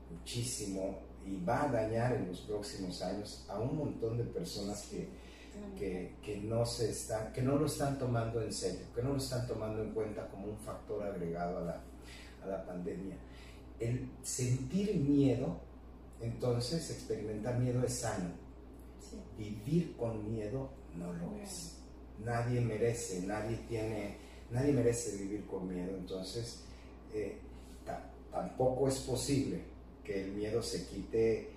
muchísimo 0.09 0.99
y 1.25 1.43
va 1.43 1.63
a 1.63 1.67
dañar 1.71 2.13
en 2.13 2.29
los 2.29 2.41
próximos 2.41 3.01
años 3.01 3.45
a 3.49 3.59
un 3.59 3.77
montón 3.77 4.17
de 4.17 4.23
personas 4.23 4.87
que, 4.87 5.09
que, 5.77 6.15
que, 6.23 6.37
no 6.37 6.65
se 6.65 6.89
están, 6.89 7.33
que 7.33 7.41
no 7.41 7.57
lo 7.57 7.65
están 7.65 7.99
tomando 7.99 8.41
en 8.41 8.53
serio, 8.53 8.85
que 8.95 9.01
no 9.01 9.09
lo 9.09 9.17
están 9.17 9.45
tomando 9.45 9.83
en 9.83 9.91
cuenta 9.91 10.27
como 10.29 10.47
un 10.47 10.57
factor 10.57 11.03
agregado 11.03 11.57
a 11.57 11.61
la, 11.61 11.81
a 12.43 12.47
la 12.47 12.65
pandemia. 12.65 13.17
El 13.79 14.09
sentir 14.23 14.95
miedo 14.95 15.67
entonces, 16.21 16.89
experimentar 16.89 17.59
miedo 17.59 17.83
es 17.83 17.93
sano. 17.93 18.31
Sí. 18.99 19.17
Vivir 19.37 19.95
con 19.95 20.31
miedo 20.31 20.69
no 20.95 21.13
lo 21.13 21.35
es. 21.37 21.77
Nadie 22.23 22.61
merece, 22.61 23.21
nadie 23.21 23.57
tiene, 23.67 24.17
nadie 24.51 24.73
merece 24.73 25.17
vivir 25.17 25.45
con 25.45 25.67
miedo. 25.67 25.95
Entonces, 25.95 26.61
eh, 27.13 27.37
tampoco 28.31 28.87
es 28.87 28.99
posible 28.99 29.61
que 30.03 30.23
el 30.23 30.31
miedo 30.31 30.61
se 30.61 30.87
quite 30.87 31.49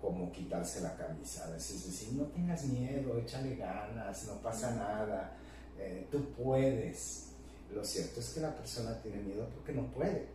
como 0.00 0.32
quitarse 0.32 0.80
la 0.80 0.96
camisa. 0.96 1.54
Es 1.56 1.86
decir, 1.86 2.14
no 2.14 2.24
tengas 2.26 2.64
miedo, 2.64 3.18
échale 3.18 3.56
ganas, 3.56 4.26
no 4.26 4.40
pasa 4.40 4.74
nada, 4.74 5.36
eh, 5.78 6.06
tú 6.10 6.32
puedes. 6.32 7.32
Lo 7.74 7.84
cierto 7.84 8.20
es 8.20 8.30
que 8.30 8.40
la 8.40 8.56
persona 8.56 9.00
tiene 9.02 9.20
miedo 9.22 9.48
porque 9.52 9.72
no 9.72 9.90
puede, 9.92 10.28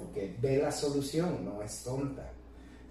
porque 0.00 0.36
ve 0.40 0.58
la 0.58 0.72
solución, 0.72 1.44
no 1.44 1.62
es 1.62 1.82
tonta 1.82 2.32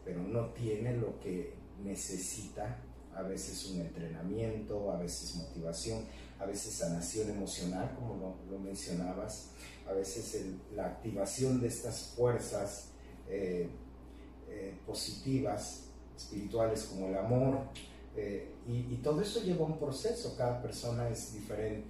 pero 0.08 0.24
no 0.24 0.46
tiene 0.54 0.96
lo 0.96 1.20
que 1.20 1.54
necesita, 1.84 2.78
a 3.14 3.24
veces 3.24 3.66
un 3.66 3.82
entrenamiento, 3.82 4.90
a 4.90 4.96
veces 4.96 5.36
motivación, 5.36 6.06
a 6.40 6.46
veces 6.46 6.76
sanación 6.76 7.30
emocional, 7.30 7.94
como 7.94 8.16
lo, 8.16 8.36
lo 8.50 8.58
mencionabas, 8.58 9.50
a 9.86 9.92
veces 9.92 10.34
el, 10.36 10.62
la 10.78 10.86
activación 10.86 11.60
de 11.60 11.68
estas 11.68 12.14
fuerzas 12.16 12.92
eh, 13.28 13.68
eh, 14.50 14.78
positivas, 14.86 15.90
espirituales, 16.16 16.86
como 16.86 17.08
el 17.08 17.18
amor, 17.18 17.64
eh, 18.16 18.50
y, 18.66 18.94
y 18.94 19.02
todo 19.04 19.22
eso 19.22 19.44
lleva 19.44 19.66
un 19.66 19.78
proceso, 19.78 20.36
cada 20.38 20.62
persona 20.62 21.10
es 21.10 21.34
diferente. 21.34 21.90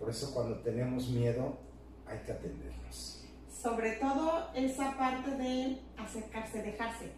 Por 0.00 0.10
eso 0.10 0.34
cuando 0.34 0.58
tenemos 0.62 1.10
miedo 1.10 1.58
hay 2.06 2.18
que 2.26 2.32
atendernos. 2.32 3.21
Sobre 3.62 3.92
todo 3.92 4.50
esa 4.54 4.96
parte 4.96 5.30
de 5.30 5.78
acercarse, 5.96 6.62
dejarse 6.62 7.12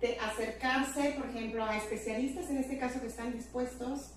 de 0.00 0.18
acercarse, 0.18 1.14
por 1.16 1.30
ejemplo, 1.30 1.64
a 1.64 1.76
especialistas, 1.76 2.50
en 2.50 2.58
este 2.58 2.78
caso 2.78 3.00
que 3.00 3.06
están 3.06 3.32
dispuestos, 3.32 4.10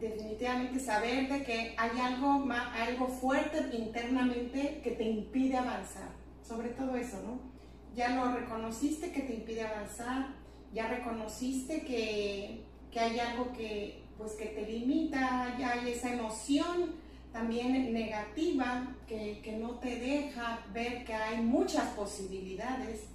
definitivamente 0.00 0.80
saber 0.80 1.28
de 1.28 1.42
que 1.42 1.74
hay 1.76 2.00
algo, 2.00 2.46
algo 2.50 3.08
fuerte 3.08 3.76
internamente 3.76 4.80
que 4.82 4.92
te 4.92 5.04
impide 5.04 5.56
avanzar. 5.56 6.08
Sobre 6.42 6.70
todo 6.70 6.96
eso, 6.96 7.20
¿no? 7.22 7.40
Ya 7.94 8.10
lo 8.10 8.32
reconociste 8.32 9.12
que 9.12 9.20
te 9.20 9.34
impide 9.34 9.64
avanzar, 9.64 10.28
ya 10.72 10.88
reconociste 10.88 11.82
que, 11.82 12.64
que 12.90 13.00
hay 13.00 13.18
algo 13.18 13.52
que, 13.52 14.02
pues, 14.16 14.32
que 14.32 14.46
te 14.46 14.62
limita, 14.62 15.54
ya 15.58 15.72
hay 15.72 15.90
esa 15.90 16.12
emoción 16.14 16.94
también 17.32 17.92
negativa 17.92 18.94
que, 19.06 19.40
que 19.42 19.56
no 19.56 19.70
te 19.76 19.96
deja 19.96 20.60
ver 20.72 21.04
que 21.04 21.14
hay 21.14 21.42
muchas 21.42 21.88
posibilidades 21.94 23.06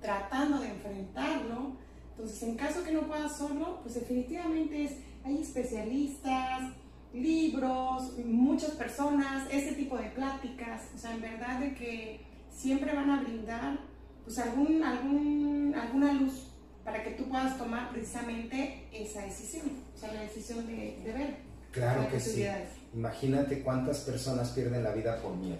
tratando 0.00 0.58
de 0.58 0.68
enfrentarlo. 0.68 1.76
Entonces, 2.10 2.42
en 2.42 2.56
caso 2.56 2.84
que 2.84 2.92
no 2.92 3.02
puedas 3.02 3.36
solo, 3.36 3.80
pues 3.82 3.94
definitivamente 3.94 4.84
es, 4.84 4.92
hay 5.24 5.40
especialistas, 5.40 6.72
libros, 7.12 8.12
muchas 8.24 8.72
personas, 8.72 9.46
ese 9.50 9.72
tipo 9.72 9.96
de 9.96 10.10
pláticas, 10.10 10.90
o 10.94 10.98
sea, 10.98 11.14
en 11.14 11.22
verdad 11.22 11.60
de 11.60 11.74
que 11.74 12.20
siempre 12.50 12.94
van 12.94 13.10
a 13.10 13.22
brindar 13.22 13.78
pues 14.24 14.38
algún, 14.38 14.82
algún, 14.82 15.74
alguna 15.76 16.12
luz 16.12 16.48
para 16.84 17.02
que 17.02 17.10
tú 17.10 17.24
puedas 17.28 17.56
tomar 17.56 17.90
precisamente 17.90 18.88
esa 18.92 19.22
decisión, 19.22 19.70
o 19.94 19.98
sea, 19.98 20.12
la 20.12 20.22
decisión 20.22 20.66
de, 20.66 21.00
de 21.04 21.12
ver. 21.12 21.43
Claro 21.74 22.08
que 22.08 22.20
sí. 22.20 22.46
Imagínate 22.94 23.62
cuántas 23.62 23.98
personas 24.00 24.50
pierden 24.50 24.84
la 24.84 24.92
vida 24.92 25.20
por 25.20 25.34
miedo, 25.34 25.58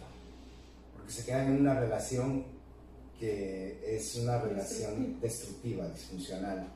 porque 0.94 1.11
se 1.11 1.25
quedan 1.25 1.49
en 1.49 1.61
una 1.61 1.75
relación 1.75 2.44
que 3.18 3.97
es 3.97 4.14
una 4.14 4.40
relación 4.40 5.21
destructiva, 5.21 5.88
disfuncional, 5.88 6.68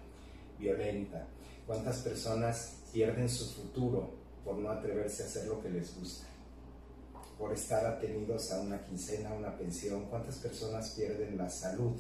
violenta. 0.59 1.25
¿Cuántas 1.65 1.99
personas 1.99 2.79
pierden 2.93 3.29
su 3.29 3.45
futuro 3.55 4.11
por 4.45 4.57
no 4.57 4.71
atreverse 4.71 5.23
a 5.23 5.27
hacer 5.27 5.47
lo 5.47 5.63
que 5.63 5.71
les 5.71 5.97
gusta? 5.97 6.27
Por 7.39 7.53
estar 7.53 7.87
atenidos 7.87 8.51
a 8.51 8.61
una 8.61 8.85
quincena, 8.85 9.31
a 9.31 9.35
una 9.35 9.57
pensión. 9.57 10.07
¿Cuántas 10.11 10.39
personas 10.39 10.91
pierden 10.91 11.39
la 11.39 11.49
salud 11.49 11.95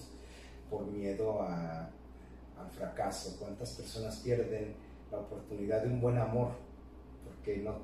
por 0.68 0.84
miedo 0.86 1.40
a, 1.42 1.82
al 1.82 2.70
fracaso? 2.76 3.36
¿Cuántas 3.38 3.70
personas 3.70 4.16
pierden 4.16 4.74
la 5.12 5.18
oportunidad 5.20 5.82
de 5.82 5.88
un 5.88 6.00
buen 6.00 6.18
amor 6.18 6.67
no, 7.64 7.78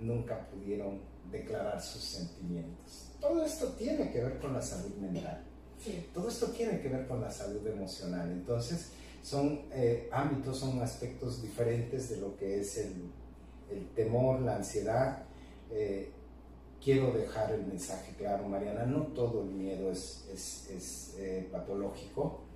nunca 0.00 0.48
pudieron 0.48 1.00
declarar 1.30 1.80
sus 1.80 2.02
sentimientos? 2.02 3.12
Todo 3.20 3.44
esto 3.44 3.68
tiene 3.72 4.10
que 4.10 4.22
ver 4.22 4.38
con 4.38 4.52
la 4.52 4.62
salud 4.62 4.94
mental. 4.96 5.44
Sí. 5.78 6.08
Todo 6.12 6.28
esto 6.28 6.46
tiene 6.48 6.80
que 6.80 6.88
ver 6.88 7.06
con 7.06 7.20
la 7.20 7.30
salud 7.30 7.64
emocional. 7.66 8.30
Entonces, 8.30 8.90
son 9.22 9.62
eh, 9.72 10.08
ámbitos, 10.12 10.58
son 10.58 10.80
aspectos 10.80 11.42
diferentes 11.42 12.10
de 12.10 12.16
lo 12.18 12.36
que 12.36 12.60
es 12.60 12.78
el, 12.78 13.10
el 13.70 13.88
temor, 13.94 14.40
la 14.40 14.56
ansiedad. 14.56 15.24
Eh, 15.70 16.10
quiero 16.82 17.12
dejar 17.12 17.52
el 17.52 17.66
mensaje 17.66 18.14
claro, 18.16 18.48
Mariana, 18.48 18.86
no 18.86 19.08
todo 19.08 19.42
el 19.42 19.50
miedo 19.50 19.90
es, 19.90 20.28
es, 20.32 20.70
es 20.70 21.14
eh, 21.18 21.48
patológico. 21.50 22.47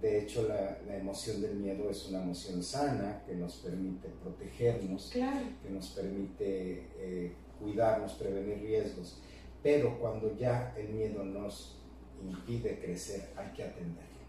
De 0.00 0.22
hecho, 0.22 0.48
la, 0.48 0.78
la, 0.86 0.96
emoción 0.96 1.42
del 1.42 1.56
miedo 1.56 1.90
es 1.90 2.08
una 2.08 2.22
emoción 2.22 2.62
sana 2.62 3.22
que 3.26 3.34
nos 3.34 3.56
permite 3.56 4.08
protegernos, 4.22 5.10
claro. 5.12 5.46
que 5.62 5.68
nos 5.68 5.88
permite 5.90 6.86
eh, 6.96 7.32
cuidarnos, 7.58 8.14
prevenir 8.14 8.60
riesgos. 8.60 9.20
Pero 9.62 9.98
cuando 10.00 10.34
ya 10.36 10.74
el 10.76 10.88
miedo 10.88 11.22
nos 11.22 11.76
impide 12.22 12.78
crecer, 12.78 13.30
hay 13.36 13.52
que 13.52 13.62
atenderlo. 13.62 14.20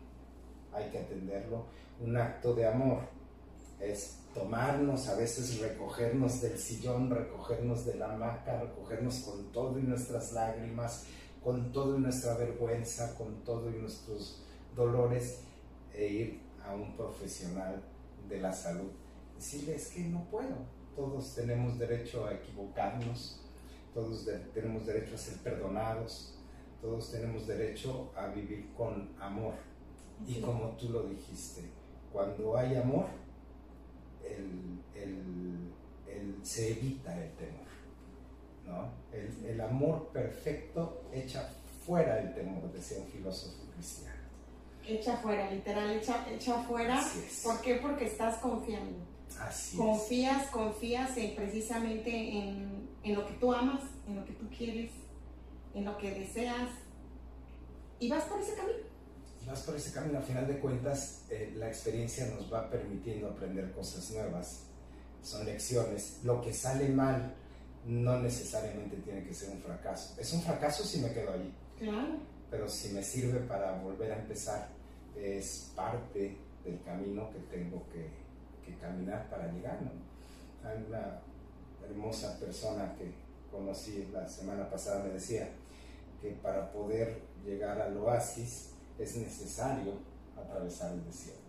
Hay 0.73 0.89
que 0.89 0.99
atenderlo. 0.99 1.65
Un 2.01 2.17
acto 2.17 2.53
de 2.53 2.65
amor 2.65 3.03
es 3.79 4.17
tomarnos, 4.33 5.07
a 5.07 5.15
veces 5.15 5.59
recogernos 5.59 6.41
del 6.41 6.57
sillón, 6.57 7.09
recogernos 7.09 7.85
de 7.85 7.95
la 7.95 8.13
hamaca, 8.13 8.61
recogernos 8.61 9.19
con 9.19 9.51
todo 9.51 9.79
y 9.79 9.83
nuestras 9.83 10.33
lágrimas, 10.33 11.05
con 11.43 11.71
todo 11.71 11.97
y 11.97 12.01
nuestra 12.01 12.35
vergüenza, 12.35 13.15
con 13.15 13.43
todo 13.43 13.69
y 13.69 13.79
nuestros 13.79 14.41
dolores, 14.75 15.41
e 15.93 16.07
ir 16.07 16.41
a 16.65 16.73
un 16.73 16.95
profesional 16.95 17.81
de 18.27 18.39
la 18.39 18.53
salud. 18.53 18.91
Decirle, 19.35 19.75
es 19.75 19.89
que 19.89 20.01
no 20.01 20.23
puedo. 20.29 20.55
Todos 20.95 21.35
tenemos 21.35 21.79
derecho 21.79 22.25
a 22.25 22.33
equivocarnos, 22.33 23.41
todos 23.93 24.25
de, 24.25 24.37
tenemos 24.53 24.85
derecho 24.85 25.15
a 25.15 25.17
ser 25.17 25.37
perdonados, 25.37 26.37
todos 26.81 27.11
tenemos 27.11 27.47
derecho 27.47 28.11
a 28.15 28.27
vivir 28.27 28.71
con 28.75 29.09
amor. 29.19 29.53
Y 30.25 30.41
como 30.41 30.77
tú 30.77 30.89
lo 30.89 31.03
dijiste, 31.03 31.69
cuando 32.11 32.57
hay 32.57 32.75
amor, 32.75 33.07
el, 34.23 34.81
el, 34.93 35.73
el, 36.07 36.45
se 36.45 36.71
evita 36.71 37.17
el 37.23 37.31
temor. 37.33 37.71
¿no? 38.65 38.91
El, 39.11 39.45
el, 39.45 39.61
amor 39.61 40.09
perfecto 40.13 41.03
echa 41.11 41.49
fuera 41.85 42.19
el 42.19 42.33
temor, 42.33 42.71
decía 42.71 42.99
un 42.99 43.07
filósofo 43.07 43.63
cristiano. 43.73 44.20
Echa 44.87 45.17
fuera, 45.17 45.49
literal, 45.51 45.91
echa, 45.91 46.25
echa 46.29 46.63
fuera. 46.63 47.03
¿Por 47.43 47.61
qué? 47.61 47.75
Porque 47.75 48.05
estás 48.05 48.37
confiando. 48.37 48.97
Así 49.39 49.77
confías, 49.77 50.45
es. 50.45 50.49
confías 50.49 51.17
en, 51.17 51.35
precisamente 51.35 52.11
en, 52.11 52.89
en 53.03 53.15
lo 53.15 53.25
que 53.25 53.33
tú 53.33 53.53
amas, 53.53 53.81
en 54.07 54.17
lo 54.17 54.25
que 54.25 54.33
tú 54.33 54.47
quieres, 54.49 54.91
en 55.73 55.85
lo 55.85 55.97
que 55.97 56.11
deseas 56.11 56.69
y 57.99 58.09
vas 58.09 58.23
por 58.25 58.41
ese 58.41 58.55
camino 58.55 58.91
vas 59.47 59.61
por 59.61 59.75
ese 59.75 59.91
camino, 59.91 60.19
al 60.19 60.23
final 60.23 60.47
de 60.47 60.59
cuentas, 60.59 61.23
eh, 61.29 61.53
la 61.55 61.67
experiencia 61.67 62.25
nos 62.27 62.51
va 62.51 62.69
permitiendo 62.69 63.27
aprender 63.29 63.71
cosas 63.71 64.09
nuevas, 64.11 64.63
son 65.21 65.45
lecciones. 65.45 66.19
Lo 66.23 66.41
que 66.41 66.53
sale 66.53 66.89
mal 66.89 67.33
no 67.85 68.19
necesariamente 68.19 68.97
tiene 68.97 69.23
que 69.23 69.33
ser 69.33 69.49
un 69.49 69.61
fracaso. 69.61 70.15
Es 70.19 70.31
un 70.33 70.41
fracaso 70.41 70.83
si 70.83 70.99
me 70.99 71.11
quedo 71.11 71.33
allí. 71.33 71.53
Claro. 71.79 72.19
Pero 72.51 72.67
si 72.69 72.89
me 72.89 73.01
sirve 73.01 73.39
para 73.39 73.71
volver 73.79 74.11
a 74.11 74.19
empezar, 74.19 74.67
es 75.15 75.71
parte 75.75 76.37
del 76.63 76.81
camino 76.83 77.31
que 77.31 77.39
tengo 77.55 77.83
que, 77.91 78.09
que 78.65 78.77
caminar 78.77 79.29
para 79.29 79.51
llegar. 79.51 79.79
¿no? 79.81 80.69
Hay 80.69 80.85
una 80.87 81.21
hermosa 81.83 82.37
persona 82.39 82.93
que 82.97 83.11
conocí 83.49 84.09
la 84.13 84.27
semana 84.27 84.69
pasada, 84.69 85.03
me 85.03 85.13
decía 85.13 85.49
que 86.21 86.31
para 86.31 86.71
poder 86.71 87.21
llegar 87.45 87.81
al 87.81 87.97
oasis, 87.97 88.71
es 88.99 89.15
necesario 89.15 89.93
atravesar 90.37 90.91
el 90.93 91.03
desierto. 91.05 91.41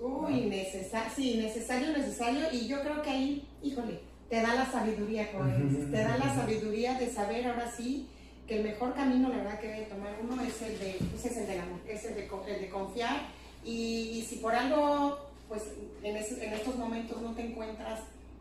Uy, 0.00 0.42
¿no? 0.42 0.50
necesario, 0.50 1.12
sí, 1.14 1.36
necesario, 1.36 1.96
necesario, 1.96 2.46
y 2.52 2.66
yo 2.66 2.80
creo 2.82 3.02
que 3.02 3.10
ahí, 3.10 3.48
híjole, 3.62 4.00
te 4.28 4.36
da 4.36 4.54
la 4.54 4.70
sabiduría, 4.70 5.28
dices, 5.62 5.90
te 5.90 5.98
da 5.98 6.18
la 6.18 6.34
sabiduría 6.40 6.98
de 6.98 7.10
saber 7.10 7.46
ahora 7.46 7.70
sí 7.70 8.08
que 8.48 8.56
el 8.56 8.64
mejor 8.64 8.94
camino, 8.94 9.28
la 9.28 9.36
verdad, 9.36 9.60
que 9.60 9.68
debe 9.68 9.84
tomar 9.84 10.16
uno 10.22 10.42
es 10.42 10.62
el 10.62 10.78
de, 10.78 10.96
pues 11.10 11.26
es 11.26 11.36
el 11.36 11.46
del 11.46 11.60
amor, 11.60 11.80
es 11.86 12.04
el 12.06 12.14
de, 12.14 12.22
el 12.24 12.60
de 12.62 12.68
confiar, 12.70 13.20
y, 13.62 14.18
y, 14.18 14.22
si 14.22 14.36
por 14.36 14.54
algo, 14.54 15.18
pues 15.48 15.64
en, 16.02 16.16
es, 16.16 16.32
en, 16.32 16.54
estos 16.54 16.76
momentos 16.76 17.20
no 17.20 17.34
te 17.34 17.42
encuentras 17.42 18.00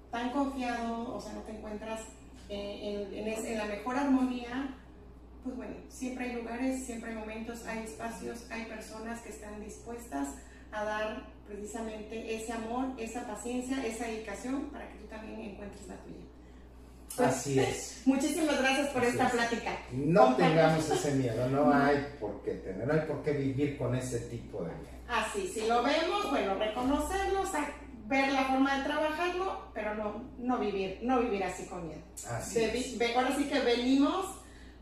tan 0.10 0.32
confiado, 0.32 1.14
o 1.14 1.20
sea, 1.20 1.34
no 1.34 1.42
te 1.42 1.52
encuentras 1.52 2.02
eh, 2.48 3.10
en, 3.12 3.28
en, 3.28 3.46
en 3.46 3.58
la 3.58 3.66
mejor 3.66 3.98
armonía, 3.98 4.74
pues 5.44 5.58
bueno, 5.58 5.76
siempre 5.90 6.26
hay 6.26 6.36
lugares, 6.38 6.86
siempre 6.86 7.12
hay 7.12 7.18
momentos, 7.18 7.66
hay 7.66 7.84
espacios, 7.84 8.46
hay 8.50 8.66
personas 8.66 9.20
que 9.22 9.30
están 9.30 9.60
dispuestas 9.62 10.30
a 10.72 10.84
dar 10.86 11.28
precisamente 11.48 12.36
ese 12.36 12.54
amor, 12.54 12.94
esa 12.98 13.28
paciencia, 13.28 13.86
esa 13.86 14.06
dedicación 14.06 14.70
para 14.70 14.88
que 14.90 15.00
tú 15.00 15.08
también 15.08 15.42
encuentres 15.42 15.88
la 15.88 15.96
tuya. 15.98 16.37
Pues, 17.16 17.30
Así 17.30 17.60
es. 17.60 18.02
Muchísimas 18.06 18.60
gracias 18.60 18.90
por 18.90 19.02
Así 19.02 19.12
esta 19.12 19.28
es. 19.28 19.34
plática. 19.34 19.78
No 19.92 20.36
tengamos 20.36 20.90
ese 20.90 21.12
miedo, 21.16 21.50
no 21.50 21.74
hay 21.74 22.08
por 22.20 22.42
qué 22.44 22.52
tener, 22.52 22.88
no 22.88 22.94
hay 22.94 23.02
por 23.02 23.24
qué 23.24 23.32
vivir 23.34 23.78
con 23.78 23.96
ese 23.96 24.20
tipo 24.22 24.60
de 24.64 24.72
miedo. 24.76 24.98
Así, 25.10 25.48
si 25.48 25.68
lo 25.68 25.84
vemos, 25.84 26.30
bueno, 26.30 26.56
reconocerlo, 26.56 27.44
ver 28.08 28.32
la 28.32 28.46
forma 28.46 28.78
de 28.78 28.84
trabajarlo, 28.86 29.72
pero 29.74 29.96
no, 29.96 30.24
no 30.38 30.58
vivir, 30.58 31.00
no 31.02 31.20
vivir 31.20 31.44
así 31.44 31.66
con 31.66 31.88
miedo. 31.88 32.02
Así 32.30 32.60
de, 32.60 32.78
es. 32.78 32.98
de, 33.00 33.16
ahora 33.16 33.36
sí 33.36 33.46
que 33.46 33.60
venimos 33.60 34.26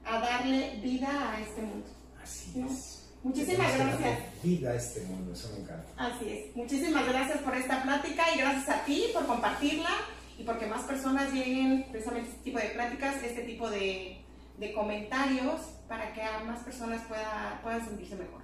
a 0.05 0.19
darle 0.19 0.79
vida 0.81 1.31
a 1.33 1.39
este 1.39 1.61
mundo. 1.61 1.87
Así 2.21 2.51
¿no? 2.55 2.67
es. 2.67 3.09
Muchísimas 3.23 3.75
gracias. 3.75 3.99
darle 3.99 4.29
Vida 4.43 4.71
a 4.71 4.75
este 4.75 5.01
mundo, 5.01 5.33
eso 5.33 5.49
me 5.53 5.63
encanta. 5.63 5.91
Así 5.97 6.29
es. 6.29 6.55
Muchísimas 6.55 7.07
gracias 7.07 7.39
por 7.39 7.55
esta 7.55 7.81
plática 7.81 8.23
y 8.35 8.37
gracias 8.39 8.69
a 8.69 8.85
ti 8.85 9.05
por 9.13 9.25
compartirla 9.25 9.89
y 10.37 10.43
porque 10.43 10.67
más 10.67 10.83
personas 10.83 11.31
lleguen 11.33 11.85
precisamente 11.91 12.29
este 12.29 12.43
tipo 12.43 12.59
de 12.59 12.69
pláticas, 12.69 13.23
este 13.23 13.43
tipo 13.43 13.69
de, 13.69 14.21
de 14.57 14.73
comentarios 14.73 15.61
para 15.87 16.13
que 16.13 16.21
a 16.21 16.39
más 16.39 16.63
personas 16.63 17.01
pueda, 17.07 17.59
puedan 17.63 17.85
sentirse 17.85 18.15
mejor. 18.15 18.41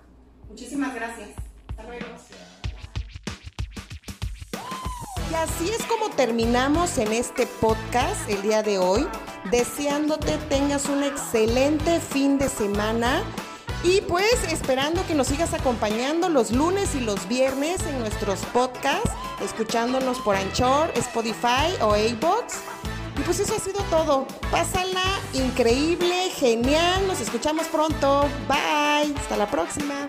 Muchísimas 0.49 0.93
gracias. 0.93 1.29
Hasta 1.69 1.83
luego. 1.83 2.05
Y 5.31 5.33
así 5.33 5.69
es 5.69 5.85
como 5.85 6.09
terminamos 6.09 6.97
en 6.97 7.13
este 7.13 7.47
podcast 7.47 8.29
el 8.29 8.41
día 8.41 8.63
de 8.63 8.79
hoy, 8.79 9.07
deseándote 9.49 10.37
tengas 10.49 10.89
un 10.89 11.03
excelente 11.03 12.01
fin 12.01 12.37
de 12.37 12.49
semana 12.49 13.23
y 13.83 14.01
pues 14.01 14.43
esperando 14.51 15.07
que 15.07 15.15
nos 15.15 15.27
sigas 15.27 15.53
acompañando 15.53 16.27
los 16.27 16.51
lunes 16.51 16.95
y 16.95 16.99
los 16.99 17.27
viernes 17.29 17.81
en 17.87 17.99
nuestros 17.99 18.39
podcasts, 18.47 19.09
escuchándonos 19.43 20.19
por 20.19 20.35
Anchor, 20.35 20.91
Spotify 20.95 21.73
o 21.81 21.95
iBox. 21.95 22.55
Y 23.17 23.21
pues 23.21 23.39
eso 23.39 23.55
ha 23.55 23.59
sido 23.59 23.81
todo. 23.89 24.25
Pásala 24.49 25.03
increíble, 25.33 26.29
genial. 26.31 27.05
Nos 27.07 27.19
escuchamos 27.21 27.67
pronto. 27.67 28.27
Bye. 28.47 29.13
Hasta 29.15 29.37
la 29.37 29.49
próxima. 29.49 30.07